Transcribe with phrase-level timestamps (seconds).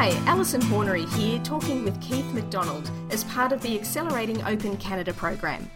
[0.00, 5.12] Hi, Alison Hornery here, talking with Keith McDonald as part of the Accelerating Open Canada
[5.12, 5.70] program.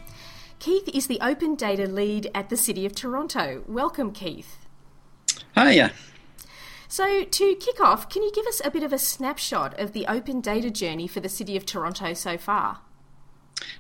[0.59, 3.63] Keith is the Open Data Lead at the City of Toronto.
[3.69, 4.57] Welcome, Keith.
[5.55, 5.93] Hiya.
[6.89, 10.07] So, to kick off, can you give us a bit of a snapshot of the
[10.07, 12.79] open data journey for the City of Toronto so far?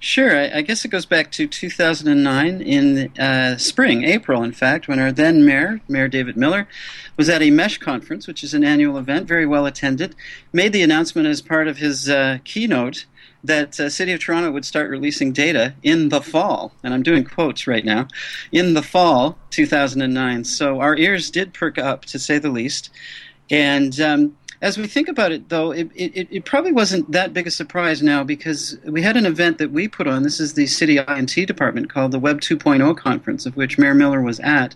[0.00, 0.36] Sure.
[0.36, 4.98] I, I guess it goes back to 2009 in uh, spring, April, in fact, when
[4.98, 6.68] our then mayor, Mayor David Miller,
[7.16, 10.14] was at a MESH conference, which is an annual event, very well attended,
[10.52, 13.06] made the announcement as part of his uh, keynote
[13.44, 17.24] that uh, City of Toronto would start releasing data in the fall, and I'm doing
[17.24, 18.08] quotes right now,
[18.50, 20.44] in the fall 2009.
[20.44, 22.90] So our ears did perk up, to say the least,
[23.50, 27.46] and um, as we think about it, though, it, it, it, probably wasn't that big
[27.46, 30.22] a surprise now because we had an event that we put on.
[30.22, 34.22] This is the city INT department called the Web 2.0 conference, of which Mayor Miller
[34.22, 34.74] was at.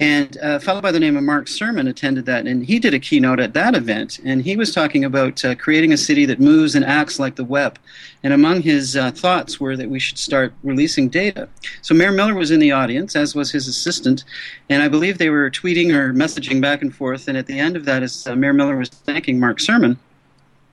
[0.00, 2.98] And a fellow by the name of Mark Surman attended that, and he did a
[2.98, 4.18] keynote at that event.
[4.24, 7.44] And he was talking about uh, creating a city that moves and acts like the
[7.44, 7.78] web.
[8.22, 11.48] And among his uh, thoughts were that we should start releasing data.
[11.82, 14.24] So Mayor Miller was in the audience, as was his assistant,
[14.68, 17.28] and I believe they were tweeting or messaging back and forth.
[17.28, 19.96] And at the end of that, as uh, Mayor Miller was thanking Mark Surman,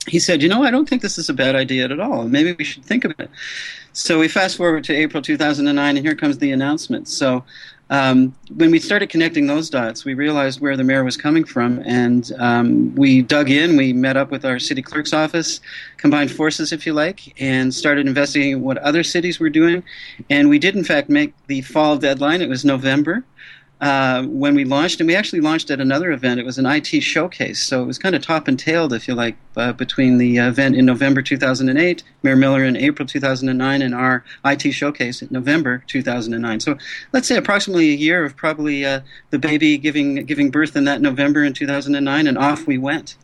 [0.07, 2.27] he said, You know, I don't think this is a bad idea at all.
[2.27, 3.29] Maybe we should think of it.
[3.93, 7.07] So we fast forward to April 2009, and here comes the announcement.
[7.07, 7.43] So
[7.91, 11.83] um, when we started connecting those dots, we realized where the mayor was coming from,
[11.85, 13.75] and um, we dug in.
[13.75, 15.59] We met up with our city clerk's office,
[15.97, 19.83] combined forces, if you like, and started investigating what other cities were doing.
[20.29, 22.41] And we did, in fact, make the fall deadline.
[22.41, 23.25] It was November
[23.81, 26.39] uh, when we launched, and we actually launched at another event.
[26.39, 29.15] It was an IT showcase, so it was kind of top and tailed, if you
[29.15, 34.23] like, uh, between the event in November 2008, Mayor Miller in April 2009, and our
[34.45, 36.59] IT showcase in November 2009.
[36.59, 36.77] So
[37.11, 41.01] let's say approximately a year of probably uh, the baby giving giving birth in that
[41.01, 43.15] November in 2009, and off we went.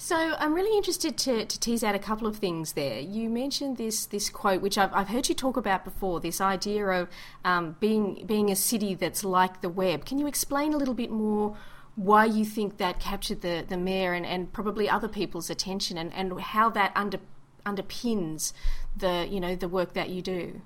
[0.00, 3.00] So I'm really interested to, to tease out a couple of things there.
[3.00, 6.20] You mentioned this this quote, which I've, I've heard you talk about before.
[6.20, 7.08] This idea of
[7.44, 10.04] um, being being a city that's like the web.
[10.04, 11.56] Can you explain a little bit more?
[11.96, 16.14] Why you think that captured the, the mayor and, and probably other people's attention, and,
[16.14, 17.18] and how that under,
[17.66, 18.52] underpins
[18.96, 20.62] the you know the work that you do.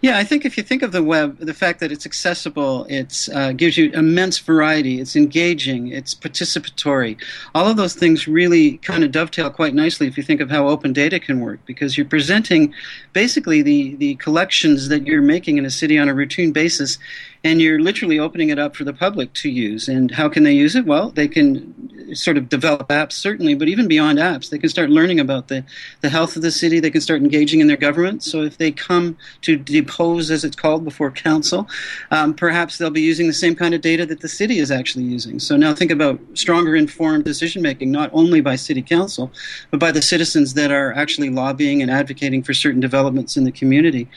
[0.00, 3.28] Yeah, I think if you think of the web, the fact that it's accessible, it
[3.32, 7.20] uh, gives you immense variety, it's engaging, it's participatory.
[7.54, 10.68] All of those things really kind of dovetail quite nicely if you think of how
[10.68, 12.74] open data can work, because you're presenting
[13.12, 16.98] basically the, the collections that you're making in a city on a routine basis
[17.44, 19.88] and you're literally opening it up for the public to use.
[19.88, 20.84] And how can they use it?
[20.84, 24.90] Well, they can sort of develop apps, certainly, but even beyond apps, they can start
[24.90, 25.64] learning about the,
[26.00, 26.80] the health of the city.
[26.80, 28.22] They can start engaging in their government.
[28.22, 31.68] So if they come to depose, as it's called, before council,
[32.10, 35.04] um, perhaps they'll be using the same kind of data that the city is actually
[35.04, 35.38] using.
[35.38, 39.32] So now think about stronger informed decision making, not only by city council,
[39.70, 43.52] but by the citizens that are actually lobbying and advocating for certain developments in the
[43.52, 44.08] community.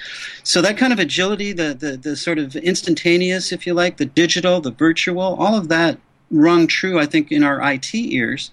[0.44, 3.97] So that kind of agility, the, the, the sort of instantaneous instantaneous, if you like,
[3.97, 5.97] the digital, the virtual, all of that
[6.31, 8.51] rung true, I think, in our IT ears.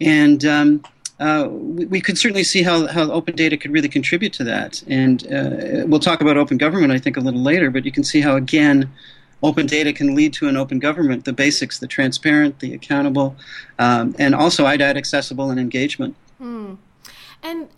[0.00, 0.84] And um,
[1.18, 4.82] uh, we, we, could certainly see how, how open data could really contribute to that.
[4.86, 8.04] And uh, we'll talk about open government, I think, a little later, but you can
[8.04, 8.90] see how, again,
[9.42, 13.36] open data can lead to an open government the basics, the transparent, the accountable,
[13.78, 16.16] um, and also IDAT accessible and engagement.
[16.40, 16.78] Mm.
[17.42, 17.68] And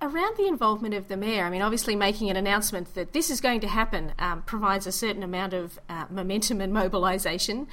[0.00, 3.40] around the involvement of the mayor, I mean, obviously making an announcement that this is
[3.40, 7.66] going to happen um, provides a certain amount of uh, momentum and mobilisation.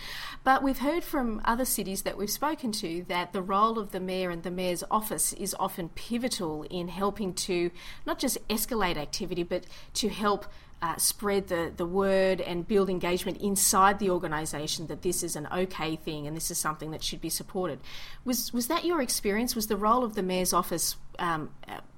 [0.44, 4.00] But we've heard from other cities that we've spoken to that the role of the
[4.00, 7.70] mayor and the mayor's office is often pivotal in helping to
[8.06, 9.66] not just escalate activity, but
[9.96, 10.46] to help
[10.86, 15.48] uh, spread the, the word and build engagement inside the organisation that this is an
[15.52, 17.80] okay thing and this is something that should be supported.
[18.24, 19.56] Was was that your experience?
[19.56, 21.50] Was the role of the mayor's office um,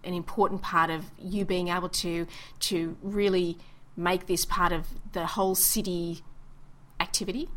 [0.05, 2.27] an important part of you being able to
[2.61, 3.57] to really
[3.97, 6.23] make this part of the whole city
[7.01, 7.49] activity?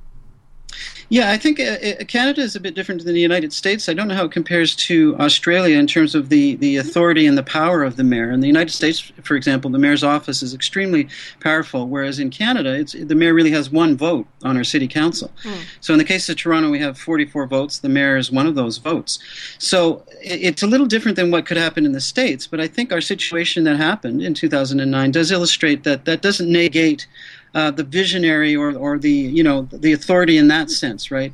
[1.11, 3.89] Yeah, I think uh, uh, Canada is a bit different than the United States.
[3.89, 7.37] I don't know how it compares to Australia in terms of the, the authority and
[7.37, 8.31] the power of the mayor.
[8.31, 11.09] In the United States, for example, the mayor's office is extremely
[11.41, 15.33] powerful, whereas in Canada, it's, the mayor really has one vote on our city council.
[15.43, 15.65] Mm.
[15.81, 17.81] So in the case of Toronto, we have 44 votes.
[17.81, 19.19] The mayor is one of those votes.
[19.59, 22.93] So it's a little different than what could happen in the States, but I think
[22.93, 27.09] our situation that happened in 2009 does illustrate that that doesn't negate
[27.55, 31.33] uh, the visionary or, or the you know the authority in that sense, right?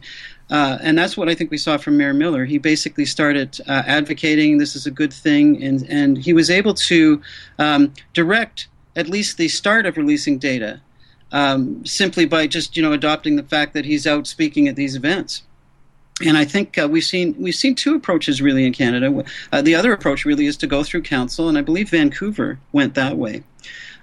[0.48, 2.44] Uh, and that's what I think we saw from Mayor Miller.
[2.44, 6.74] He basically started uh, advocating this is a good thing, and and he was able
[6.74, 7.20] to
[7.58, 10.80] um, direct at least the start of releasing data
[11.32, 14.94] um, simply by just you know adopting the fact that he's out speaking at these
[14.96, 15.42] events.
[16.24, 19.24] and I think uh, we've seen we've seen two approaches really in Canada.
[19.52, 22.94] Uh, the other approach really is to go through council, and I believe Vancouver went
[22.94, 23.42] that way.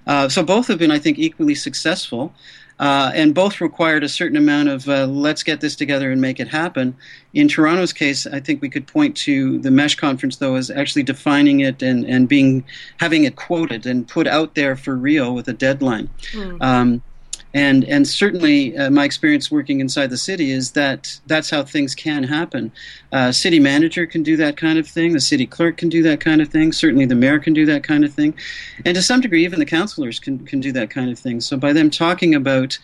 [0.06, 2.34] Uh, so both have been, I think, equally successful,
[2.78, 6.40] uh, and both required a certain amount of uh, let's get this together and make
[6.40, 6.96] it happen.
[7.32, 11.04] In Toronto's case, I think we could point to the Mesh conference, though, as actually
[11.04, 12.64] defining it and and being
[12.98, 16.10] having it quoted and put out there for real with a deadline.
[16.32, 16.62] Mm.
[16.62, 17.02] Um,
[17.54, 21.94] and and certainly uh, my experience working inside the city is that that's how things
[21.94, 22.72] can happen.
[23.12, 25.12] Uh, city manager can do that kind of thing.
[25.12, 26.72] The city clerk can do that kind of thing.
[26.72, 28.34] Certainly the mayor can do that kind of thing,
[28.84, 31.40] and to some degree even the councilors can can do that kind of thing.
[31.40, 32.78] So by them talking about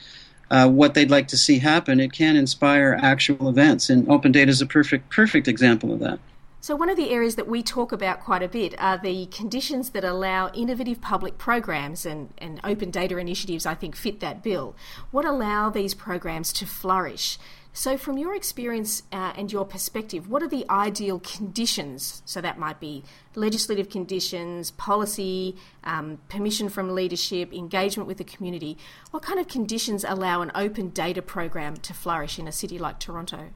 [0.52, 4.50] uh, what they'd like to see happen, it can inspire actual events, and open data
[4.50, 6.20] is a perfect perfect example of that.
[6.62, 9.90] So, one of the areas that we talk about quite a bit are the conditions
[9.90, 14.76] that allow innovative public programs, and, and open data initiatives, I think, fit that bill.
[15.10, 17.38] What allow these programs to flourish?
[17.72, 22.20] So, from your experience uh, and your perspective, what are the ideal conditions?
[22.26, 23.04] So, that might be
[23.34, 28.76] legislative conditions, policy, um, permission from leadership, engagement with the community.
[29.12, 32.98] What kind of conditions allow an open data program to flourish in a city like
[32.98, 33.48] Toronto?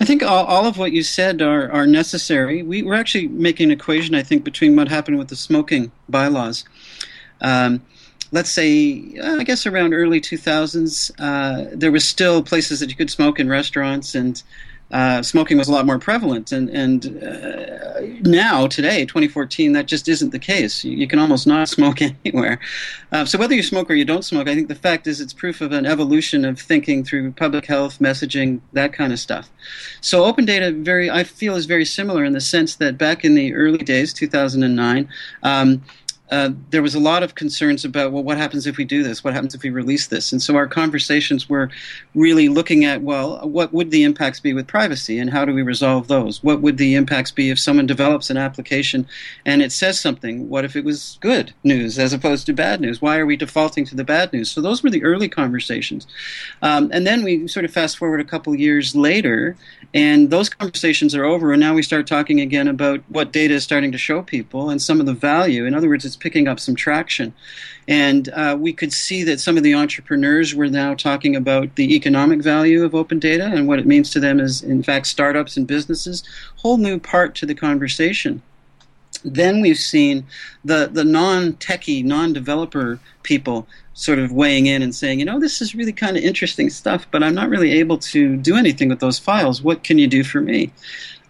[0.00, 2.62] I think all, all of what you said are, are necessary.
[2.62, 6.64] We, we're actually making an equation, I think, between what happened with the smoking bylaws.
[7.40, 7.82] Um,
[8.32, 12.96] let's say, uh, I guess around early 2000s, uh, there was still places that you
[12.96, 14.42] could smoke in restaurants, and
[14.92, 16.52] uh, smoking was a lot more prevalent.
[16.52, 20.84] And, and uh, now, today, 2014, that just isn't the case.
[20.84, 22.60] You, you can almost not smoke anywhere.
[23.10, 25.32] Uh, so, whether you smoke or you don't smoke, I think the fact is it's
[25.32, 29.50] proof of an evolution of thinking through public health, messaging, that kind of stuff.
[30.00, 33.34] So, open data, very, I feel, is very similar in the sense that back in
[33.34, 35.08] the early days, 2009,
[35.42, 35.82] um,
[36.30, 39.22] uh, there was a lot of concerns about well what happens if we do this?
[39.22, 40.32] What happens if we release this?
[40.32, 41.70] And so our conversations were
[42.14, 45.62] really looking at well what would the impacts be with privacy and how do we
[45.62, 46.42] resolve those?
[46.42, 49.06] What would the impacts be if someone develops an application
[49.44, 50.48] and it says something?
[50.48, 53.00] What if it was good news as opposed to bad news?
[53.00, 54.50] Why are we defaulting to the bad news?
[54.50, 56.06] So those were the early conversations.
[56.62, 59.56] Um, and then we sort of fast forward a couple years later
[59.94, 63.62] and those conversations are over and now we start talking again about what data is
[63.62, 65.66] starting to show people and some of the value.
[65.66, 67.32] In other words it's picking up some traction.
[67.88, 71.94] And uh, we could see that some of the entrepreneurs were now talking about the
[71.94, 75.56] economic value of open data and what it means to them as, in fact, startups
[75.56, 76.24] and businesses.
[76.56, 78.42] Whole new part to the conversation.
[79.24, 80.26] Then we've seen
[80.64, 85.40] the, the non techie, non developer people sort of weighing in and saying, you know,
[85.40, 88.88] this is really kind of interesting stuff, but I'm not really able to do anything
[88.88, 89.62] with those files.
[89.62, 90.70] What can you do for me?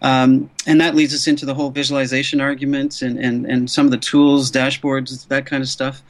[0.03, 3.93] Um, and that leads us into the whole visualization arguments and, and, and some of
[3.93, 6.03] the tools, dashboards, that kind of stuff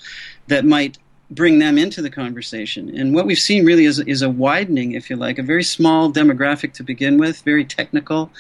[0.49, 0.99] that might
[1.31, 2.97] bring them into the conversation.
[2.97, 6.13] And what we've seen really is, is a widening, if you like, a very small
[6.13, 8.31] demographic to begin with, very technical,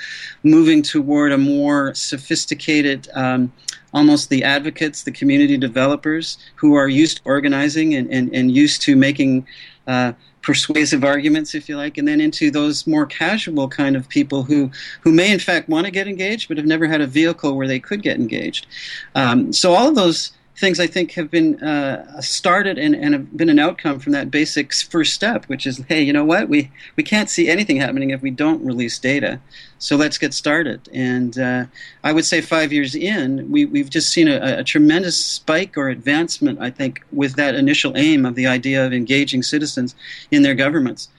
[0.43, 3.52] moving toward a more sophisticated, um,
[3.92, 8.82] almost the advocates, the community developers who are used to organizing and, and, and used
[8.82, 9.46] to making.
[9.87, 10.12] Uh,
[10.43, 14.71] persuasive arguments, if you like, and then into those more casual kind of people who,
[15.00, 17.67] who may in fact want to get engaged but have never had a vehicle where
[17.67, 18.69] they could get engaged.
[19.17, 23.37] Um, so all of those things I think have been uh, started and, and have
[23.37, 26.49] been an outcome from that basic first step, which is, hey, you know what?
[26.49, 29.40] We we can't see anything happening if we don't release data.
[29.78, 30.88] So let's get started.
[30.92, 31.66] And uh,
[32.02, 35.90] I would say five years in, we, we've just seen a, a, tremendous spike or
[35.90, 39.95] advancement, I think, with that initial aim of the idea of engaging citizens
[40.30, 41.11] in their governments.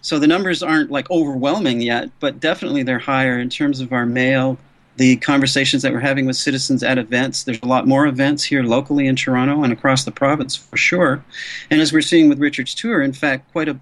[0.00, 4.06] So the numbers aren't like overwhelming yet, but definitely they're higher in terms of our
[4.06, 4.56] mail,
[4.96, 7.44] the conversations that we're having with citizens at events.
[7.44, 11.24] There's a lot more events here locally in Toronto and across the province for sure.
[11.70, 13.78] And as we're seeing with Richard's tour, in fact, quite a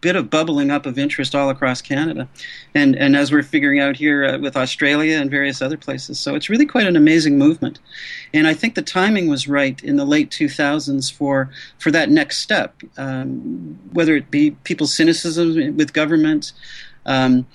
[0.00, 2.28] bit of bubbling up of interest all across Canada,
[2.74, 6.20] and and as we're figuring out here uh, with Australia and various other places.
[6.20, 7.80] So it's really quite an amazing movement,
[8.34, 12.38] and I think the timing was right in the late 2000s for for that next
[12.38, 16.52] step, um, whether it be people's cynicism with government.
[17.06, 17.46] Um,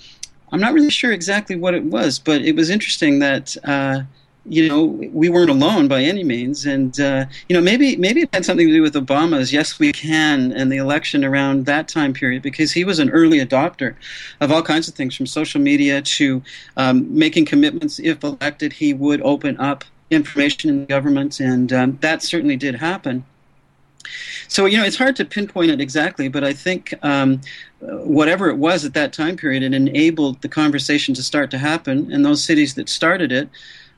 [0.52, 4.02] I'm not really sure exactly what it was, but it was interesting that uh,
[4.46, 8.30] you know we weren't alone by any means, and uh, you know maybe maybe it
[8.34, 12.14] had something to do with Obama's "Yes, we can" and the election around that time
[12.14, 13.96] period because he was an early adopter
[14.42, 16.42] of all kinds of things, from social media to
[16.78, 18.00] um, making commitments.
[18.00, 22.76] If elected, he would open up information in the government, and um, that certainly did
[22.76, 23.24] happen.
[24.48, 27.42] So you know, it's hard to pinpoint it exactly, but I think um,
[27.80, 32.12] whatever it was at that time period, it enabled the conversation to start to happen,
[32.12, 33.50] and those cities that started it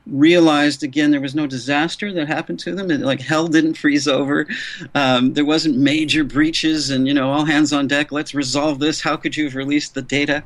[0.06, 2.90] realized again there was no disaster that happened to them.
[2.90, 4.46] It, like hell didn't freeze over.
[4.94, 8.12] Um, there wasn't major breaches, and you know all hands on deck.
[8.12, 9.00] Let's resolve this.
[9.00, 10.44] How could you have released the data?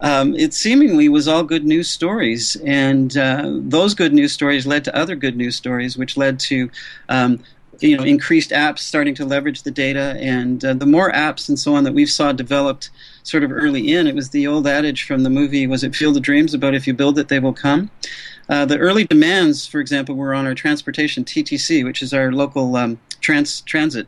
[0.00, 4.84] Um, it seemingly was all good news stories, and uh, those good news stories led
[4.84, 6.70] to other good news stories, which led to
[7.08, 7.42] um,
[7.80, 10.16] you know increased apps starting to leverage the data.
[10.18, 12.90] And uh, the more apps and so on that we saw developed
[13.22, 16.16] sort of early in it was the old adage from the movie was it field
[16.16, 16.54] of dreams?
[16.54, 17.90] about if you build it they will come.
[18.48, 22.76] Uh, the early demands for example were on our transportation ttc which is our local
[22.76, 24.06] um, trans- transit.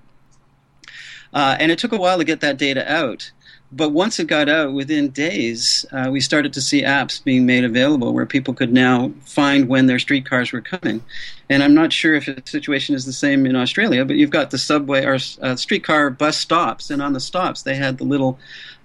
[1.33, 3.31] Uh, and it took a while to get that data out
[3.73, 7.64] but once it got out, within days, uh, we started to see apps being made
[7.64, 11.02] available where people could now find when their streetcars were coming.
[11.49, 14.50] And I'm not sure if the situation is the same in Australia, but you've got
[14.50, 18.38] the subway or uh, streetcar bus stops, and on the stops they had the little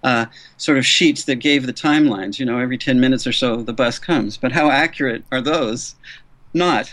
[0.04, 0.26] uh,
[0.56, 2.40] sort of sheets that gave the timelines.
[2.40, 4.38] You know, every 10 minutes or so the bus comes.
[4.38, 5.96] But how accurate are those?
[6.58, 6.92] Not.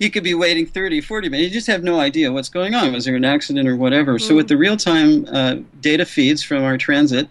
[0.00, 1.48] you could be waiting 30, 40 minutes.
[1.48, 2.92] You just have no idea what's going on.
[2.92, 4.14] Was there an accident or whatever?
[4.14, 4.20] Mm.
[4.20, 7.28] So, with the real time uh, data feeds from our transit,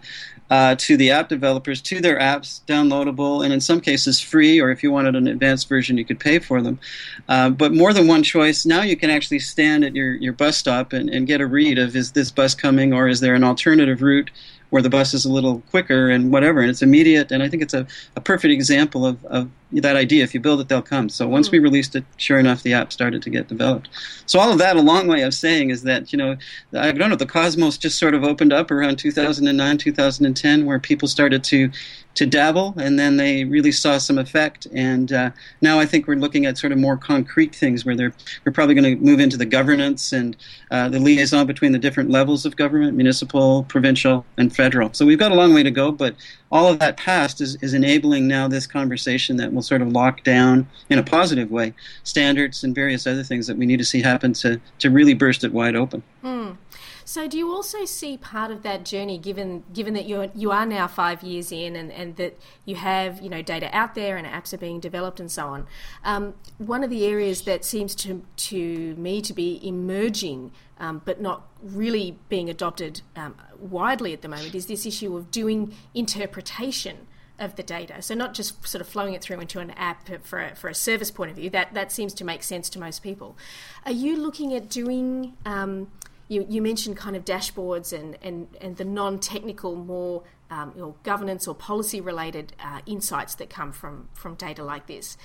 [0.52, 4.70] uh, to the app developers to their apps, downloadable, and in some cases free, or
[4.70, 6.78] if you wanted an advanced version, you could pay for them.
[7.26, 10.58] Uh, but more than one choice, now you can actually stand at your, your bus
[10.58, 13.42] stop and, and get a read of is this bus coming or is there an
[13.42, 14.30] alternative route
[14.68, 17.32] where the bus is a little quicker and whatever, and it's immediate.
[17.32, 19.48] And I think it's a, a perfect example of, of
[19.80, 20.22] that idea.
[20.22, 21.08] If you build it, they'll come.
[21.08, 21.62] So once we mm.
[21.62, 23.88] released it, sure enough, the app started to get developed.
[24.26, 26.36] So all of that, a long way of saying is that you know,
[26.74, 31.08] I don't know, the cosmos just sort of opened up around 2009, 2010, where people
[31.08, 31.70] started to
[32.14, 34.66] to dabble, and then they really saw some effect.
[34.74, 38.12] And uh, now I think we're looking at sort of more concrete things where they're,
[38.44, 40.36] we're probably going to move into the governance and
[40.70, 44.92] uh, the liaison between the different levels of government municipal, provincial, and federal.
[44.92, 46.14] So we've got a long way to go, but
[46.52, 50.22] all of that past is, is enabling now this conversation that will sort of lock
[50.22, 51.72] down in a positive way
[52.04, 55.42] standards and various other things that we need to see happen to, to really burst
[55.42, 56.02] it wide open.
[56.22, 56.56] Mm.
[57.04, 60.66] So, do you also see part of that journey, given given that you're you are
[60.66, 64.26] now five years in, and, and that you have you know data out there and
[64.26, 65.66] apps are being developed and so on?
[66.04, 71.20] Um, one of the areas that seems to to me to be emerging, um, but
[71.20, 77.06] not really being adopted um, widely at the moment, is this issue of doing interpretation
[77.38, 78.00] of the data.
[78.02, 80.74] So not just sort of flowing it through into an app for a, for a
[80.74, 81.50] service point of view.
[81.50, 83.36] That that seems to make sense to most people.
[83.84, 85.90] Are you looking at doing um,
[86.32, 90.80] you, you mentioned kind of dashboards and, and, and the non technical, more um, you
[90.80, 95.16] know, governance or policy related uh, insights that come from, from data like this.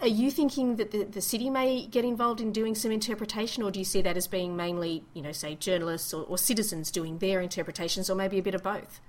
[0.00, 3.70] Are you thinking that the, the city may get involved in doing some interpretation, or
[3.70, 7.18] do you see that as being mainly, you know, say journalists or, or citizens doing
[7.18, 9.00] their interpretations, or maybe a bit of both?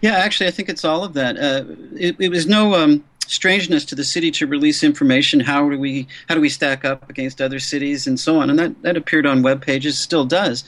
[0.00, 1.36] Yeah, actually, I think it's all of that.
[1.36, 1.64] Uh,
[1.94, 5.40] it, it, was no um, strangeness to the city to release information.
[5.40, 8.50] How do we how do we stack up against other cities and so on?
[8.50, 10.64] And that that appeared on web pages, still does.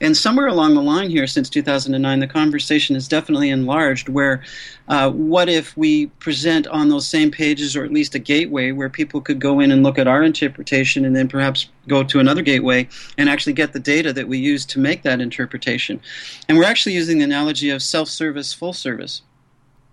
[0.00, 4.08] And somewhere along the line here, since 2009, the conversation has definitely enlarged.
[4.08, 4.42] Where,
[4.88, 8.90] uh, what if we present on those same pages, or at least a gateway where
[8.90, 12.42] people could go in and look at our interpretation, and then perhaps go to another
[12.42, 16.00] gateway and actually get the data that we use to make that interpretation.
[16.48, 19.22] And we're actually using the analogy of self-service, full service.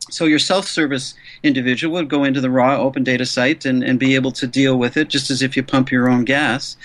[0.09, 4.15] So your self-service individual would go into the raw open data site and, and be
[4.15, 6.75] able to deal with it just as if you pump your own gas.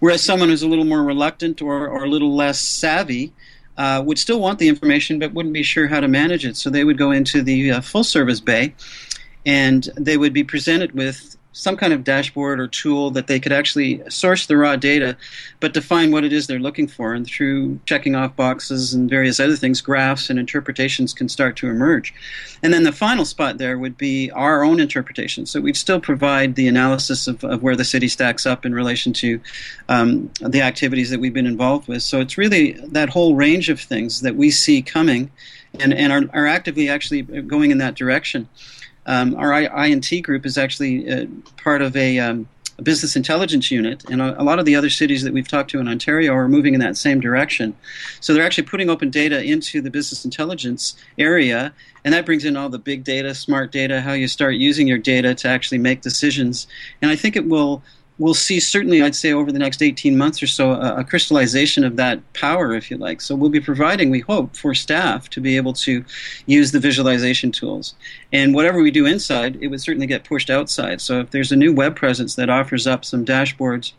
[0.00, 3.32] Whereas someone who's a little more reluctant or, or a little less savvy
[3.76, 6.56] uh, would still want the information but wouldn't be sure how to manage it.
[6.56, 8.74] So they would go into the uh, full service bay
[9.46, 13.52] and they would be presented with some kind of dashboard or tool that they could
[13.52, 15.16] actually source the raw data,
[15.60, 17.14] but define what it is they're looking for.
[17.14, 21.68] And through checking off boxes and various other things, graphs and interpretations can start to
[21.68, 22.12] emerge.
[22.64, 25.46] And then the final spot there would be our own interpretation.
[25.46, 29.12] So we'd still provide the analysis of, of where the city stacks up in relation
[29.14, 29.40] to
[29.88, 32.02] um, the activities that we've been involved with.
[32.02, 35.30] So it's really that whole range of things that we see coming
[35.78, 38.48] and, and are, are actively actually going in that direction.
[39.06, 41.26] Um, our INT group is actually uh,
[41.62, 44.90] part of a, um, a, business intelligence unit, and a, a, lot of the other
[44.90, 47.76] cities that we've talked to in Ontario are moving in that same direction.
[48.20, 52.56] So they're actually putting open data into the business intelligence area, and that brings in
[52.56, 56.00] all the big data, smart data, how you start using your data to actually make
[56.00, 56.66] decisions.
[57.02, 57.82] And I think it will
[58.18, 61.84] we'll see certainly, I'd say, over the next 18 months or so, a, a, crystallization
[61.84, 63.20] of that power, if you like.
[63.20, 66.04] So we'll be providing, we hope, for staff to be able to
[66.46, 67.94] use the visualization tools.
[68.32, 71.00] And whatever we do inside, it would certainly get pushed outside.
[71.00, 73.92] So if there's a new web presence that offers up some dashboards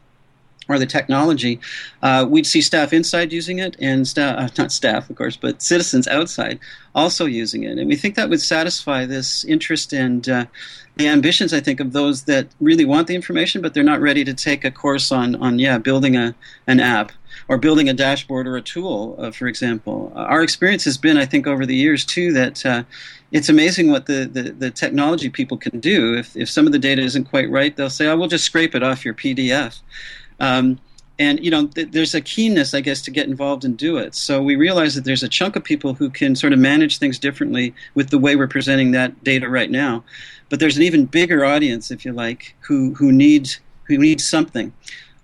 [0.68, 1.60] or the technology,
[2.02, 5.62] uh, we'd see staff inside using it and staff, uh, not staff, of course, but
[5.62, 6.60] citizens outside
[6.96, 7.78] also using it.
[7.78, 10.46] And we think that would satisfy this interest and uh,
[10.96, 14.24] the ambitions, I think, of those that really want the information, but they're not ready
[14.24, 16.34] to take a course on, on yeah, building a,
[16.68, 17.12] an app
[17.48, 20.12] or building a dashboard or a tool, uh, for example.
[20.16, 22.84] our experience has been, I think, over the years, too, that uh,
[23.32, 26.16] it's amazing what the, the, the, technology people can do.
[26.18, 28.74] If, if some of the data isn't quite right, they'll say, oh, we'll just scrape
[28.74, 29.82] it off your PDF.
[30.40, 30.80] Um,
[31.18, 34.16] and you know th- there's a keenness i guess to get involved and do it.
[34.16, 37.18] So we realize that there's a chunk of people who can sort of manage things
[37.20, 40.04] differently with the way we're presenting that data right now.
[40.50, 44.74] But there's an even bigger audience if you like who who needs who needs something.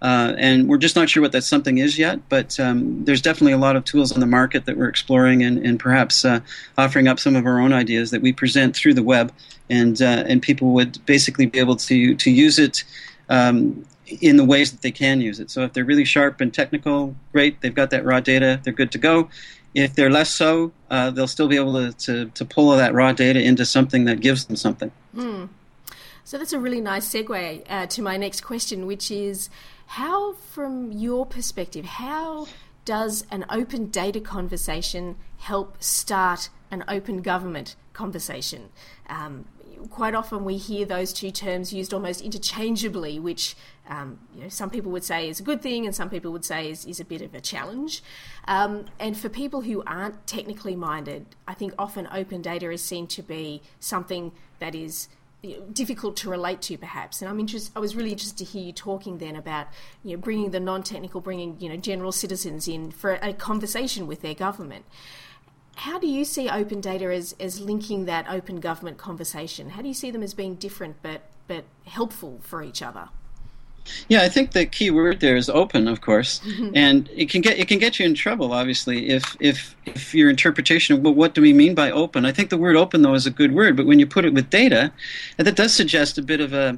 [0.02, 3.52] Uh, and we're just not sure what that something is yet, but um, there's definitely
[3.52, 6.40] a lot of tools on the market that we're exploring and, and perhaps uh,
[6.76, 9.32] offering up some of our own ideas that we present through the web,
[9.70, 12.84] and uh, and people would basically be able to to use it
[13.30, 13.86] um,
[14.22, 15.50] in the ways that they can use it.
[15.52, 18.92] So if they're really sharp and technical, great, they've got that raw data, they're good
[18.92, 19.30] to go.
[19.74, 23.14] If they're less so, uh, they'll still be able to, to, to, pull that raw
[23.14, 24.92] data into something that gives them something.
[25.16, 25.48] Mm.
[26.26, 29.50] So that's a really nice segue uh, to my next question, which is
[29.88, 32.48] how, from your perspective, how
[32.86, 38.70] does an open data conversation help start an open government conversation?
[39.10, 39.46] Um,
[39.90, 43.56] quite often we hear those two terms used almost interchangeably, which
[43.90, 46.46] um, you know, some people would say is a good thing and some people would
[46.46, 48.04] say is, is a bit of a challenge.
[48.48, 53.08] Um, and for people who aren't technically minded, I think often open data is seen
[53.08, 55.10] to be something that is
[55.74, 57.22] difficult to relate to, perhaps.
[57.22, 57.72] And I'm interested.
[57.76, 59.68] I was really interested to hear you talking then about
[60.04, 64.22] you know bringing the non-technical, bringing you know general citizens in for a conversation with
[64.22, 64.86] their government.
[65.82, 69.72] How do you see open data as, as linking that open government conversation?
[69.72, 73.10] How do you see them as being different but, but helpful for each other?
[74.08, 76.40] Yeah, I think the key word there is open, of course,
[76.76, 80.30] and it can get it can get you in trouble, obviously, if if if your
[80.30, 82.28] interpretation of well, what do we mean by open?
[82.28, 84.36] I think the word open though is a good word, but when you put it
[84.36, 84.94] with data,
[85.38, 86.78] that does suggest a bit of a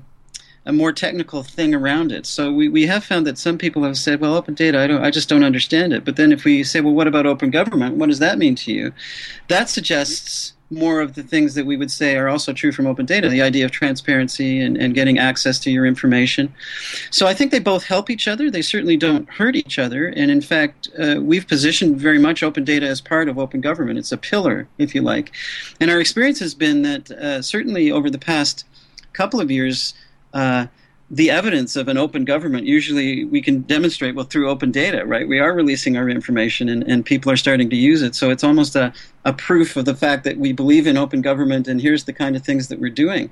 [0.66, 2.26] a more technical thing around it.
[2.26, 5.04] So we, we have found that some people have said, well, open data, I don't,
[5.04, 6.06] I just don't understand it.
[6.06, 7.98] But then if we say, well, what about open government?
[7.98, 8.94] What does that mean to you?
[9.50, 13.06] That suggests more of the things that we would say are also true from open
[13.06, 16.54] data the idea of transparency and, and getting access to your information.
[17.12, 18.50] So I think they both help each other.
[18.50, 20.08] They certainly don't hurt each other.
[20.08, 24.00] And in fact, uh, we've positioned very much open data as part of open government.
[24.00, 25.32] It's a pillar, if you like.
[25.80, 28.66] And our experience has been that uh, certainly over the past
[29.14, 29.94] couple of years,
[30.34, 30.68] uh,
[31.14, 35.28] the evidence of an open government usually we can demonstrate well through open data right?
[35.28, 38.16] We are releasing our information and, and people are starting to use it.
[38.16, 38.92] So it's almost a,
[39.24, 42.36] a proof of the fact that we believe in open government and here's the kind
[42.36, 43.30] of things that we're doing.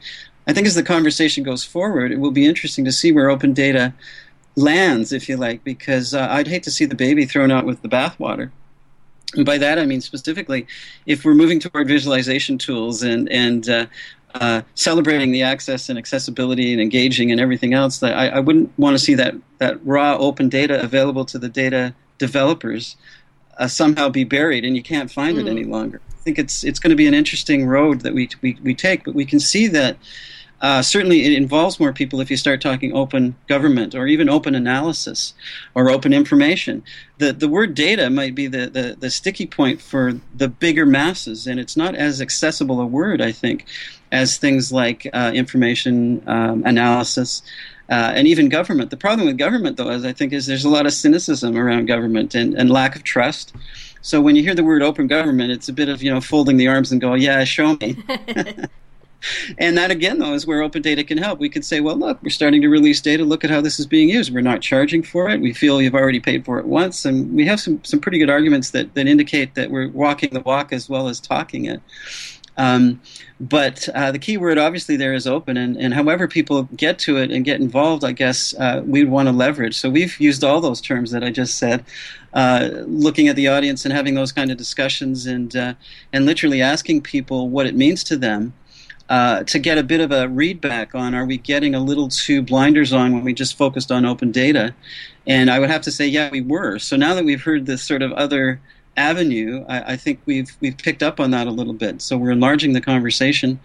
[0.48, 3.54] I think as the conversation goes forward it will be interesting to see where open
[3.54, 3.94] data
[4.56, 7.82] lands if you like because uh, i'd hate to see the baby thrown out with
[7.82, 8.52] the bathwater.
[9.34, 10.68] And by that I mean specifically,
[11.06, 13.86] if we're moving toward visualization tools and and uh,
[14.36, 18.72] uh, celebrating the access and accessibility and engaging and everything else, that I, I wouldn't
[18.78, 22.96] want to see that that raw open data available to the data developers
[23.58, 25.42] uh, somehow be buried and you can't find mm.
[25.42, 26.02] it any longer.
[26.10, 29.04] I think it's it's going to be an interesting road that we we, we take,
[29.04, 29.98] but we can see that
[30.62, 34.54] uh, certainly, it involves more people if you start talking open government or even open
[34.54, 35.34] analysis
[35.74, 36.84] or open information.
[37.18, 41.48] The, the word data might be the, the, the sticky point for the bigger masses,
[41.48, 43.66] and it's not as accessible a word, I think,
[44.12, 47.42] as things like uh, information um, analysis.
[47.90, 48.90] Uh, and even government.
[48.90, 51.88] The problem with government, though, as I think, is there's a lot of cynicism around
[51.88, 53.54] government and, and lack of trust.
[54.02, 56.58] So when you hear the word open government, it's a bit of you know folding
[56.58, 58.02] the arms and go, yeah, show me.
[59.58, 61.40] and that again, though, is where open data can help.
[61.40, 63.24] We could say, well, look, we're starting to release data.
[63.24, 64.34] Look at how this is being used.
[64.34, 65.40] We're not charging for it.
[65.40, 68.30] We feel you've already paid for it once, and we have some some pretty good
[68.30, 71.82] arguments that that indicate that we're walking the walk as well as talking it.
[72.62, 73.02] Um,
[73.40, 77.18] but uh, the key word, obviously, there is open, and, and however people get to
[77.18, 79.76] it and get involved, I guess uh, we want to leverage.
[79.76, 81.84] So we've used all those terms that I just said,
[82.36, 85.74] uh, looking at the audience and having those kind of discussions, and uh,
[86.14, 88.54] and literally asking people what it means to them
[89.10, 92.42] uh, to get a bit of a readback on are we getting a little too
[92.42, 94.76] blinders on when we just focused on open data?
[95.26, 96.80] And I would have to say, yeah, we were.
[96.80, 98.62] So now that we've heard this sort of other
[99.10, 102.02] avenue, I, I think we've we've picked up on that a little bit.
[102.02, 103.60] So we're enlarging the conversation,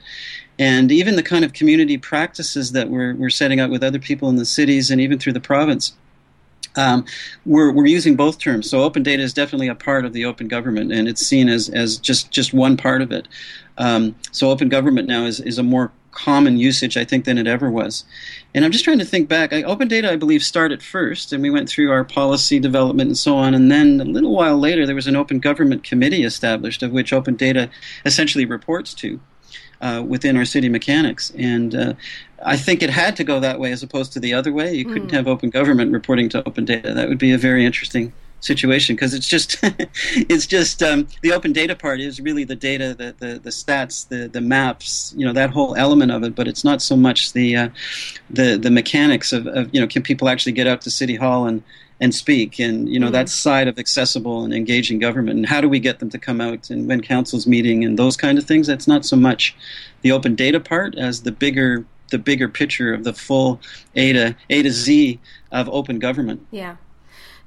[0.59, 4.29] and even the kind of community practices that we're we're setting up with other people
[4.29, 5.95] in the cities and even through the province.
[6.79, 7.05] Um,
[7.47, 8.69] we're, we're using both terms.
[8.69, 11.71] So open data is definitely a part of the open government, and it's seen as,
[11.71, 13.29] as just, just one part of it.
[13.79, 17.47] Um, so open government now is, is a more common usage, I think, than it
[17.47, 18.05] ever was.
[18.55, 19.53] And I'm just trying to think back.
[19.53, 23.19] I, open data, I believe, started first, and we went through our policy development and
[23.19, 23.55] so on.
[23.55, 27.13] And then a little while later, there was an open government committee established, of which
[27.13, 27.69] open data
[28.05, 29.21] essentially reports to.
[29.83, 31.31] Uh, within our city mechanics.
[31.37, 31.93] And uh,
[32.43, 34.73] I think it had to go that way as opposed to the other way.
[34.73, 35.13] You couldn't mm.
[35.13, 36.95] have open government reporting to open data.
[36.95, 38.15] That would be a very interesting
[38.47, 42.95] situation because it's just it's just um, the open data part is really the data
[42.95, 46.47] the, the, the stats the, the maps you know that whole element of it but
[46.49, 47.69] it's not so much the uh,
[48.31, 51.47] the the mechanics of, of, you know can people actually get out to city hall
[51.47, 51.63] and
[52.01, 52.59] and speak?
[52.59, 53.13] And you know mm-hmm.
[53.15, 56.41] that side of accessible and engaging government and how do we get them to come
[56.41, 58.67] out and when council's meeting and those kind of things?
[58.67, 59.57] That's not so much
[60.03, 63.61] the open data part as the bigger the bigger picture of the full
[63.95, 65.19] a to a to z
[65.53, 66.47] of open government.
[66.51, 66.77] Yeah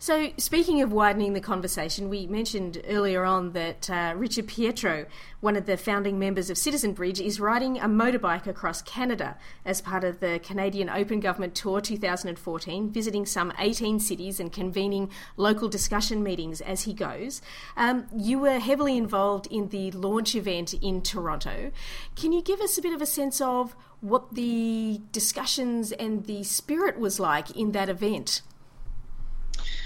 [0.01, 5.05] so, speaking of widening the conversation, we mentioned earlier on that uh, Richard Pietro,
[5.41, 9.81] one of the founding members of Citizen Bridge, is riding a motorbike across Canada as
[9.81, 15.67] part of the Canadian Open Government Tour 2014, visiting some 18 cities and convening local
[15.67, 17.41] discussion meetings as he goes.
[17.75, 21.71] Um, you were heavily involved in the launch event in Toronto.
[22.15, 26.45] Can you give us a bit of a sense of what the discussions and the
[26.45, 28.43] spirit was like in that event?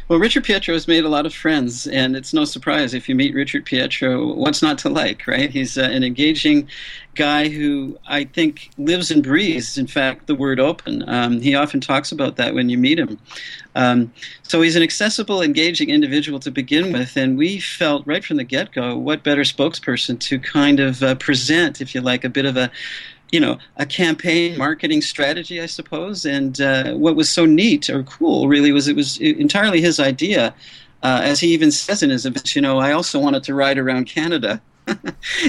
[0.09, 3.15] Well, Richard Pietro has made a lot of friends, and it's no surprise if you
[3.15, 5.49] meet Richard Pietro, what's not to like, right?
[5.49, 6.67] He's uh, an engaging
[7.15, 11.07] guy who I think lives and breathes, in fact, the word open.
[11.07, 13.17] Um, he often talks about that when you meet him.
[13.75, 18.37] Um, so he's an accessible, engaging individual to begin with, and we felt right from
[18.37, 22.29] the get go what better spokesperson to kind of uh, present, if you like, a
[22.29, 22.69] bit of a
[23.33, 26.23] you know a campaign marketing strategy, I suppose.
[26.23, 30.53] And uh, what was so neat or cool, really, was it was entirely his idea.
[31.01, 33.77] Uh, as he even says in his events, you know, I also wanted to ride
[33.77, 34.61] around Canada.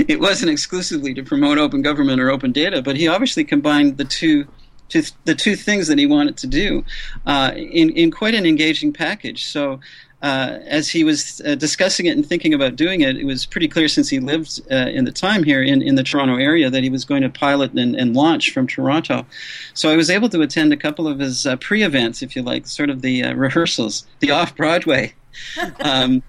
[0.08, 4.04] it wasn't exclusively to promote open government or open data, but he obviously combined the
[4.04, 4.48] two
[4.88, 6.84] to the two things that he wanted to do
[7.26, 9.46] uh, in, in quite an engaging package.
[9.46, 9.80] So
[10.24, 13.68] uh, as he was uh, discussing it and thinking about doing it, it was pretty
[13.68, 16.82] clear since he lived uh, in the time here in, in the Toronto area that
[16.82, 19.26] he was going to pilot and, and launch from Toronto.
[19.74, 22.40] So I was able to attend a couple of his uh, pre events, if you
[22.40, 25.12] like, sort of the uh, rehearsals, the off Broadway.
[25.80, 26.22] um,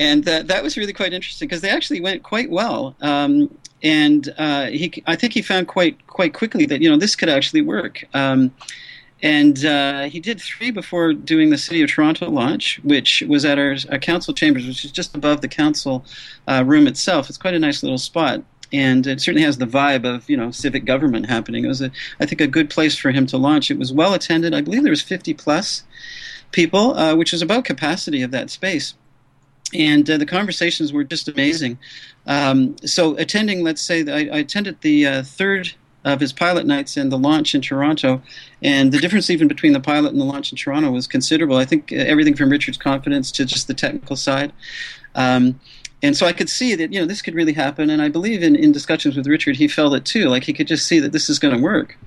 [0.00, 2.96] and that, that was really quite interesting because they actually went quite well.
[3.00, 7.14] Um, and uh, he, I think he found quite quite quickly that you know this
[7.14, 8.02] could actually work.
[8.14, 8.50] Um,
[9.22, 13.58] and uh, he did three before doing the City of Toronto launch, which was at
[13.58, 16.04] our, our council chambers, which is just above the council
[16.46, 17.28] uh, room itself.
[17.28, 20.52] It's quite a nice little spot, and it certainly has the vibe of you know
[20.52, 21.64] civic government happening.
[21.64, 23.70] It was, a, I think, a good place for him to launch.
[23.70, 24.54] It was well attended.
[24.54, 25.82] I believe there was 50 plus
[26.52, 28.94] people, uh, which is about capacity of that space.
[29.74, 31.78] And uh, the conversations were just amazing.
[32.26, 36.96] Um, so, attending, let's say, I, I attended the uh, third of his pilot nights
[36.96, 38.22] and the launch in Toronto.
[38.62, 41.56] And the difference even between the pilot and the launch in Toronto was considerable.
[41.56, 44.52] I think uh, everything from Richard's confidence to just the technical side.
[45.14, 45.58] Um,
[46.02, 48.42] and so I could see that you know this could really happen, and I believe
[48.42, 50.28] in, in discussions with Richard, he felt it too.
[50.28, 51.98] Like he could just see that this is going to work.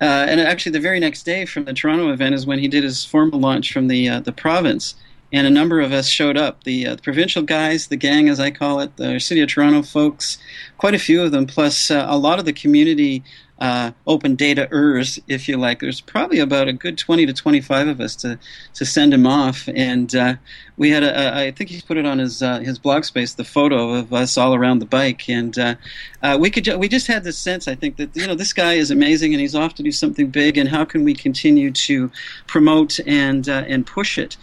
[0.00, 2.82] Uh, and actually, the very next day from the Toronto event is when he did
[2.82, 4.96] his formal launch from the uh, the province,
[5.32, 6.64] and a number of us showed up.
[6.64, 9.82] The, uh, the, provincial guys, the gang as I call it, the City of Toronto
[9.82, 10.38] folks,
[10.78, 13.24] quite a few of them, plus uh, a lot of the community
[13.62, 15.78] uh, open data ers, if you like.
[15.78, 18.36] There's probably about a good 20 to 25 of us to,
[18.74, 19.68] to send him off.
[19.68, 20.34] And uh,
[20.76, 23.34] we had, a, a, I think he's put it on his, uh, his blog space,
[23.34, 25.28] the photo of us all around the bike.
[25.28, 25.76] And uh,
[26.24, 28.52] uh, we, could, ju- we just had this sense, I think, that, you know, this
[28.52, 30.58] guy is amazing and he's off to do something big.
[30.58, 32.10] And how can we continue to
[32.48, 34.36] promote and, uh, and push it?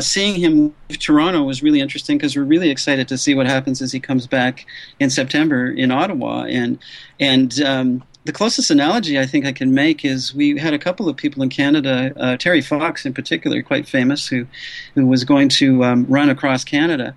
[0.00, 3.82] seeing him leave Toronto was really interesting because we're really excited to see what happens
[3.82, 4.64] as he comes back
[4.98, 6.44] in September in Ottawa.
[6.44, 6.78] And,
[7.20, 11.08] and, um, the closest analogy I think I can make is we had a couple
[11.08, 14.46] of people in Canada, uh, Terry Fox in particular, quite famous, who
[14.94, 17.16] who was going to um, run across Canada.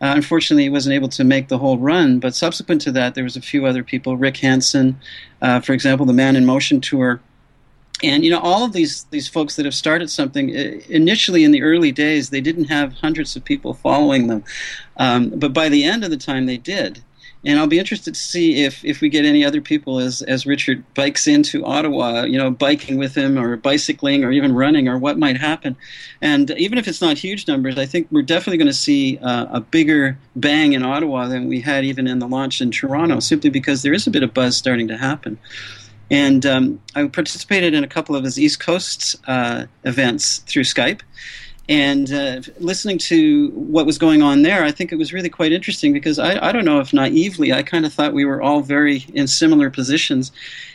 [0.00, 3.24] Uh, unfortunately, he wasn't able to make the whole run, but subsequent to that, there
[3.24, 4.16] was a few other people.
[4.16, 4.98] Rick Hansen,
[5.40, 7.20] uh, for example, the Man in Motion tour,
[8.02, 11.62] and you know all of these these folks that have started something initially in the
[11.62, 14.44] early days, they didn't have hundreds of people following them,
[14.98, 17.02] um, but by the end of the time, they did
[17.46, 20.46] and I'll be interested to see if, if we get any other people as as
[20.46, 24.98] Richard bikes into Ottawa, you know, biking with him or bicycling or even running or
[24.98, 25.76] what might happen.
[26.22, 29.46] And even if it's not huge numbers, I think we're definitely going to see uh,
[29.50, 33.50] a bigger bang in Ottawa than we had even in the launch in Toronto, simply
[33.50, 35.38] because there is a bit of buzz starting to happen.
[36.10, 41.00] And um, I participated in a couple of his East Coast uh, events through Skype
[41.68, 45.50] and uh, listening to what was going on there, I think it was really quite
[45.50, 48.60] interesting because I, I don't know if naively, I kind of thought we were all
[48.60, 50.30] very in similar positions.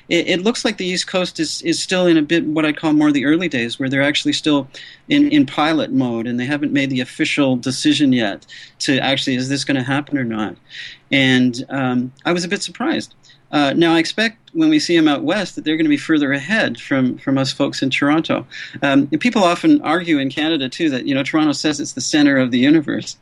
[0.10, 2.74] It, it, looks like the East Coast is, is still in a bit what I
[2.74, 4.68] call more the early days, where they're actually still
[5.10, 8.48] in, in pilot mode and they haven't made the official decision yet
[8.80, 10.56] to actually, is this going to happen or not?
[11.12, 13.14] And um, I was a bit surprised.
[13.52, 15.98] Uh, now, I expect when we see them out west that they're going to be
[15.98, 18.46] further ahead from, from us folks in Toronto.
[18.82, 22.38] Um, people often argue in Canada, too, that you know Toronto says it's the center
[22.38, 23.18] of the universe.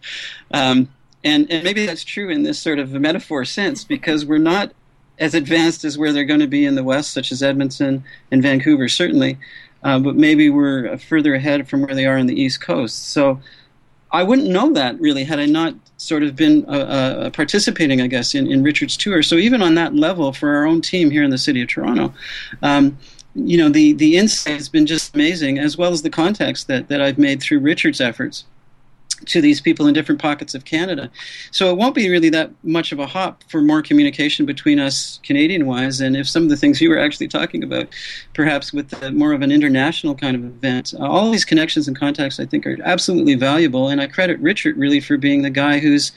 [0.51, 0.89] Um,
[1.23, 4.71] and, and maybe that's true in this sort of metaphor sense because we're not
[5.19, 8.43] as advanced as where they're going to be in the west, such as Edmonton and
[8.43, 9.37] Vancouver, certainly.
[9.83, 13.09] Uh, but maybe we're further ahead from where they are in the East Coast.
[13.09, 13.39] So
[14.11, 18.07] I wouldn't know that really had I not sort of been uh, uh, participating, I
[18.07, 19.21] guess, in, in Richard's tour.
[19.23, 22.13] So even on that level, for our own team here in the city of Toronto,
[22.61, 22.97] um,
[23.35, 26.87] you know, the the insight has been just amazing, as well as the contacts that
[26.87, 28.45] that I've made through Richard's efforts
[29.25, 31.09] to these people in different pockets of Canada.
[31.51, 35.19] So it won't be really that much of a hop for more communication between us
[35.23, 35.99] Canadian wise.
[36.01, 37.87] And if some of the things you were actually talking about,
[38.33, 41.97] perhaps with the, more of an international kind of event, uh, all these connections and
[41.97, 43.89] contacts I think are absolutely valuable.
[43.89, 46.11] And I credit Richard really for being the guy who's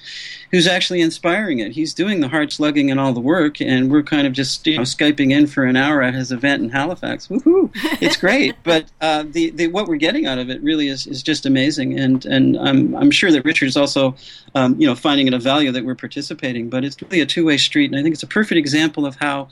[0.50, 1.72] who's actually inspiring it.
[1.72, 4.76] He's doing the hard slugging and all the work, and we're kind of just you
[4.76, 7.28] know skyping in for an hour at his event in Halifax.
[7.28, 7.70] Woohoo!
[8.00, 11.22] It's great, but uh, the, the what we're getting out of it really is, is
[11.22, 14.14] just amazing, and and I'm I'm sure that Richard's also
[14.54, 16.68] um, you know finding it a value that we're participating.
[16.68, 19.16] But it's really a two way street, and I think it's a perfect example of
[19.16, 19.48] how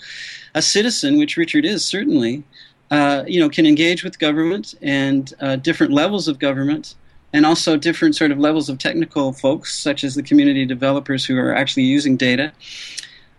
[0.55, 2.45] a citizen, which Richard is certainly.
[2.91, 6.95] Uh, you know, can engage with government and uh, different levels of government
[7.33, 11.37] and also different sort of levels of technical folks, such as the community developers who
[11.37, 12.53] are actually using data.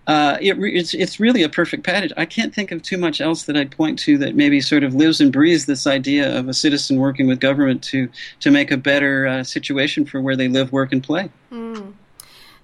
[0.07, 2.11] Uh, it, it's, it's really a perfect package.
[2.17, 4.95] I can't think of too much else that I'd point to that maybe sort of
[4.95, 8.77] lives and breathes this idea of a citizen working with government to, to make a
[8.77, 11.29] better uh, situation for where they live, work, and play.
[11.51, 11.93] Mm.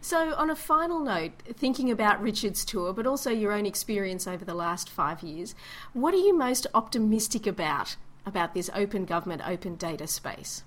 [0.01, 4.45] So, on a final note, thinking about Richard's tour, but also your own experience over
[4.45, 5.55] the last five years,
[5.93, 10.63] what are you most optimistic about about this open government, open data space?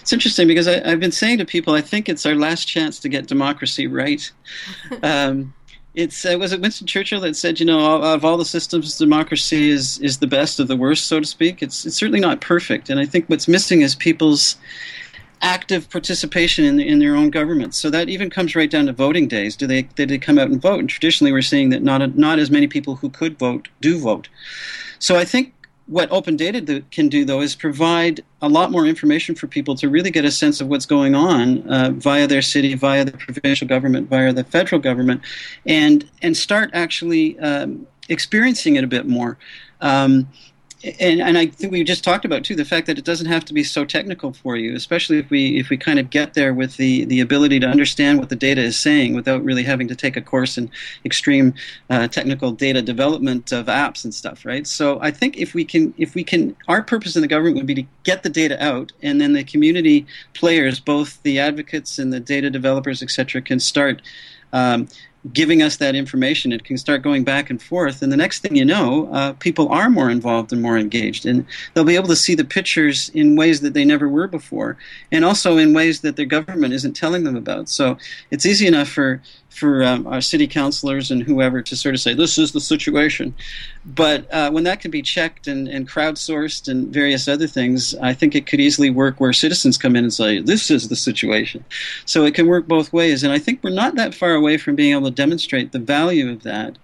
[0.00, 2.98] It's interesting because I, have been saying to people, I think it's our last chance
[3.00, 4.30] to get democracy right.
[5.02, 5.52] um,
[5.94, 9.70] it's uh, was it Winston Churchill that said, you know, of all the systems, democracy
[9.70, 11.62] is is the best of the worst, so to speak.
[11.62, 14.56] It's it's certainly not perfect, and I think what's missing is people's
[15.40, 17.76] active participation in, in their own governments.
[17.76, 19.56] So that even comes right down to voting days.
[19.56, 20.80] Do they did they come out and vote?
[20.80, 23.98] And traditionally, we're seeing that not a, not as many people who could vote do
[23.98, 24.28] vote.
[24.98, 25.52] So I think
[25.88, 29.74] what open data do, can do though is provide a lot more information for people
[29.74, 33.12] to really get a sense of what's going on uh, via their city via the
[33.12, 35.20] provincial government via the federal government
[35.66, 39.38] and and start actually um, experiencing it a bit more.
[39.80, 40.28] Um,
[40.84, 43.44] and, and I think we just talked about too the fact that it doesn't have
[43.46, 46.54] to be so technical for you, especially if we if we kind of get there
[46.54, 49.96] with the the ability to understand what the data is saying without really having to
[49.96, 50.70] take a course in
[51.04, 51.52] extreme
[51.90, 54.66] uh, technical data development of apps and stuff, right?
[54.68, 57.66] So I think if we can if we can our purpose in the government would
[57.66, 62.12] be to get the data out, and then the community players, both the advocates and
[62.12, 64.00] the data developers, etc., can start.
[64.52, 64.88] Um,
[65.32, 66.52] giving us that information.
[66.52, 69.68] It can start going back and forth, and the next thing you know, uh, people
[69.68, 73.36] are more involved and more engaged, and they'll be able to see the pictures in
[73.36, 74.76] ways that they never were before,
[75.10, 77.68] and also in ways that their government isn't telling them about.
[77.68, 77.98] So
[78.30, 82.14] it's easy enough for for um, our city councilors and whoever to sort of say
[82.14, 83.34] this is the situation,
[83.84, 88.14] but uh, when that can be checked and, and crowdsourced and various other things, I
[88.14, 91.64] think it could easily work where citizens come in and say this is the situation.
[92.04, 94.76] So it can work both ways, and I think we're not that far away from
[94.76, 96.78] being able to demonstrate the value of that.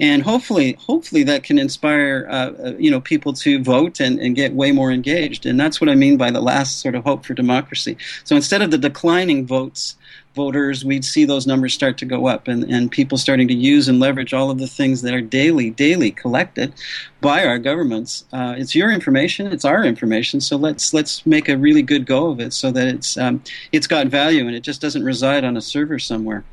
[0.00, 4.36] And hopefully hopefully that can inspire uh, uh, you know people to vote and, and
[4.36, 5.44] get way more engaged.
[5.44, 7.96] And that's what i mean by the last sort of hope for democracy.
[8.22, 9.96] So instead of the declining votes
[10.38, 13.88] voters we'd see those numbers start to go up and, and people starting to use
[13.88, 16.72] and leverage all of the things that are daily daily collected
[17.20, 21.58] by our governments uh, it's your information it's our information so let's let's make a
[21.58, 24.80] really good go of it so that it's um, it's got value and it just
[24.80, 26.44] doesn't reside on a server somewhere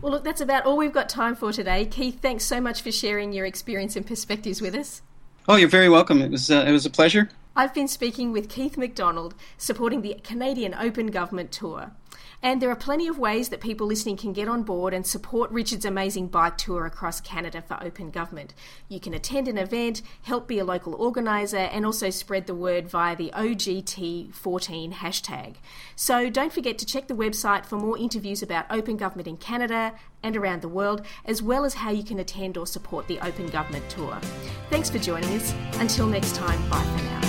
[0.00, 1.84] well, look, that's about all we've got time for today.
[1.84, 5.02] Keith, thanks so much for sharing your experience and perspectives with us.
[5.48, 6.22] Oh, you're very welcome.
[6.22, 7.30] It was uh, it was a pleasure.
[7.58, 11.90] I've been speaking with Keith McDonald, supporting the Canadian Open Government Tour.
[12.42, 15.50] And there are plenty of ways that people listening can get on board and support
[15.50, 18.54] Richard's amazing bike tour across Canada for open government.
[18.88, 22.88] You can attend an event, help be a local organiser, and also spread the word
[22.88, 25.56] via the OGT14 hashtag.
[25.96, 29.94] So don't forget to check the website for more interviews about open government in Canada
[30.22, 33.46] and around the world, as well as how you can attend or support the Open
[33.48, 34.18] Government Tour.
[34.70, 35.54] Thanks for joining us.
[35.74, 37.27] Until next time, bye for now.